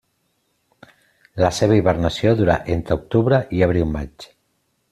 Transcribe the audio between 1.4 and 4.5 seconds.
La seva hibernació dura entre octubre i abril-maig.